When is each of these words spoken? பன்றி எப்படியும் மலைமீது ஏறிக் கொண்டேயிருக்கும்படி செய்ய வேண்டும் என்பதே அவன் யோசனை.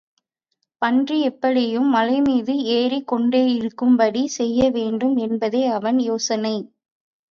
பன்றி 0.81 1.21
எப்படியும் 1.21 1.95
மலைமீது 1.95 2.55
ஏறிக் 2.77 3.07
கொண்டேயிருக்கும்படி 3.07 4.25
செய்ய 4.39 4.69
வேண்டும் 4.71 5.15
என்பதே 5.27 5.65
அவன் 5.71 5.99
யோசனை. 6.01 6.55